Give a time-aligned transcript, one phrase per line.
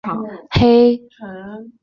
[0.49, 1.71] 黑猩猩。